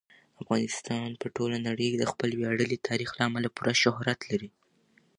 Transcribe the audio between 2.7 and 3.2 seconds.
تاریخ